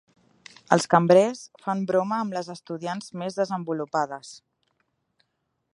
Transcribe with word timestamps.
Els 0.75 0.87
cambrers 0.93 1.41
fan 1.65 1.83
broma 1.91 2.17
amb 2.19 2.33
les 2.37 2.49
estudiants 2.55 3.13
més 3.23 3.39
desenvolupades. 3.43 4.33